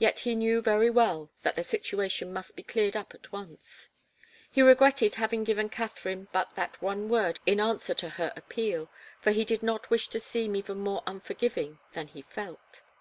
Yet 0.00 0.18
he 0.26 0.34
knew 0.34 0.60
very 0.60 0.90
well 0.90 1.30
that 1.42 1.54
the 1.54 1.62
situation 1.62 2.32
must 2.32 2.56
be 2.56 2.64
cleared 2.64 2.96
up 2.96 3.14
at 3.14 3.30
once. 3.30 3.90
He 4.50 4.60
regretted 4.60 5.14
having 5.14 5.44
given 5.44 5.68
Katharine 5.68 6.26
but 6.32 6.56
that 6.56 6.82
one 6.82 7.08
word 7.08 7.38
in 7.46 7.60
answer 7.60 7.94
to 7.94 8.08
her 8.18 8.32
appeal 8.34 8.90
for 9.20 9.30
he 9.30 9.44
did 9.44 9.62
not 9.62 9.88
wish 9.88 10.08
to 10.08 10.18
seem 10.18 10.56
even 10.56 10.78
more 10.80 11.04
unforgiving 11.06 11.78
than 11.92 12.08
he 12.08 12.22
felt. 12.22 12.82